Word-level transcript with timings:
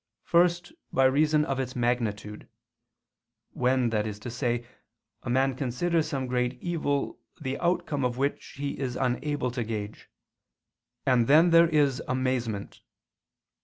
First 0.23 0.73
by 0.91 1.05
reason 1.05 1.45
of 1.45 1.59
its 1.59 1.75
magnitude; 1.75 2.47
when, 3.53 3.91
that 3.91 4.07
is 4.07 4.17
to 4.21 4.31
say, 4.31 4.65
a 5.21 5.29
man 5.29 5.53
considers 5.53 6.07
some 6.09 6.25
great 6.25 6.59
evil 6.59 7.19
the 7.39 7.59
outcome 7.59 8.03
of 8.03 8.17
which 8.17 8.53
he 8.57 8.79
is 8.79 8.95
unable 8.95 9.51
to 9.51 9.63
gauge: 9.63 10.09
and 11.05 11.27
then 11.27 11.51
there 11.51 11.69
is 11.69 12.01
_amazement. 12.07 12.79